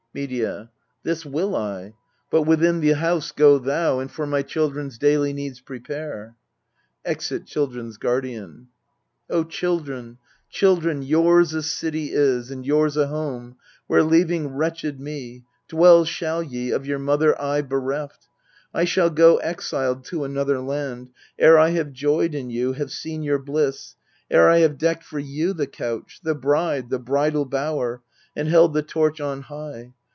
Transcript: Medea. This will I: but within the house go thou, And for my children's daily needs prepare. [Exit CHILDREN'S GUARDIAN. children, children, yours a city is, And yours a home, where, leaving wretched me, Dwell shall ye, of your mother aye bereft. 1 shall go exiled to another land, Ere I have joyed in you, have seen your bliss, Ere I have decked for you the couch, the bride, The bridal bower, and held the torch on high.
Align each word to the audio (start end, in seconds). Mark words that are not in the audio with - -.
Medea. 0.13 0.69
This 1.03 1.25
will 1.25 1.55
I: 1.55 1.93
but 2.29 2.41
within 2.41 2.81
the 2.81 2.91
house 2.97 3.31
go 3.31 3.57
thou, 3.57 3.99
And 3.99 4.11
for 4.11 4.27
my 4.27 4.41
children's 4.41 4.97
daily 4.97 5.31
needs 5.31 5.61
prepare. 5.61 6.35
[Exit 7.05 7.45
CHILDREN'S 7.45 7.95
GUARDIAN. 7.95 8.67
children, 9.47 10.17
children, 10.49 11.01
yours 11.01 11.53
a 11.53 11.63
city 11.63 12.11
is, 12.11 12.51
And 12.51 12.65
yours 12.65 12.97
a 12.97 13.07
home, 13.07 13.55
where, 13.87 14.03
leaving 14.03 14.49
wretched 14.49 14.99
me, 14.99 15.45
Dwell 15.69 16.03
shall 16.03 16.43
ye, 16.43 16.71
of 16.71 16.85
your 16.85 16.99
mother 16.99 17.41
aye 17.41 17.61
bereft. 17.61 18.27
1 18.71 18.85
shall 18.87 19.11
go 19.11 19.37
exiled 19.37 20.03
to 20.07 20.25
another 20.25 20.59
land, 20.59 21.09
Ere 21.39 21.57
I 21.57 21.69
have 21.69 21.93
joyed 21.93 22.35
in 22.35 22.49
you, 22.49 22.73
have 22.73 22.91
seen 22.91 23.23
your 23.23 23.39
bliss, 23.39 23.95
Ere 24.29 24.49
I 24.49 24.57
have 24.57 24.77
decked 24.77 25.05
for 25.05 25.19
you 25.19 25.53
the 25.53 25.67
couch, 25.67 26.19
the 26.21 26.35
bride, 26.35 26.89
The 26.89 26.99
bridal 26.99 27.45
bower, 27.45 28.01
and 28.35 28.49
held 28.49 28.73
the 28.73 28.83
torch 28.83 29.21
on 29.21 29.43
high. 29.43 29.93